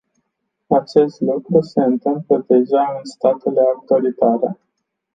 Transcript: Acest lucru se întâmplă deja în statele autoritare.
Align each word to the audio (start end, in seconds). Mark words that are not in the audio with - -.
Acest 0.67 1.19
lucru 1.19 1.61
se 1.61 1.79
întâmplă 1.81 2.43
deja 2.47 2.81
în 2.99 3.03
statele 3.03 3.59
autoritare. 3.75 4.59